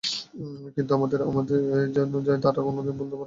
[0.75, 1.19] কিন্তু যাদের
[1.95, 3.19] স্বজন যায়, তারা তো কোনো দিন ভুলতে পারে না।